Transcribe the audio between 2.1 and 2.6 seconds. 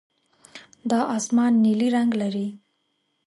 لري.